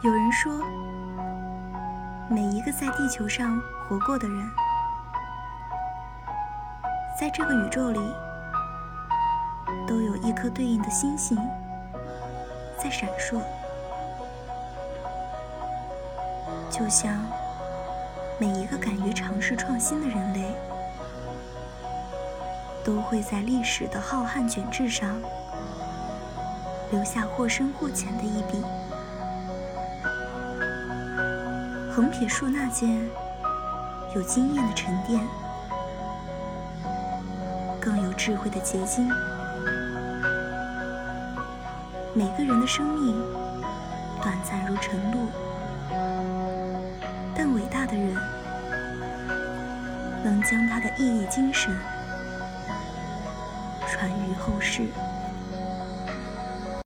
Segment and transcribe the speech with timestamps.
[0.00, 0.52] 有人说，
[2.28, 4.48] 每一个在地球上活过的人，
[7.18, 7.98] 在这个宇宙里，
[9.88, 11.36] 都有一颗对应的星星
[12.80, 13.42] 在闪烁，
[16.70, 17.12] 就像
[18.38, 20.54] 每一个敢于尝试创新的人类，
[22.84, 25.20] 都会在历史的浩瀚卷帙上
[26.92, 28.64] 留下或深或浅的一笔。
[31.98, 32.96] 横撇竖捺间
[34.14, 35.20] 有经验的沉淀，
[37.80, 39.08] 更有智慧的结晶。
[42.14, 43.20] 每个人的生命
[44.22, 45.26] 短暂如晨露，
[47.34, 48.14] 但伟大的人
[50.22, 51.76] 能将他的毅力精神
[53.88, 54.82] 传于后世。